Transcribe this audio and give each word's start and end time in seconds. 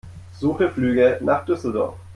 Suche 0.33 0.71
Flüge 0.71 1.19
nach 1.21 1.45
Düsseldorf. 1.45 1.93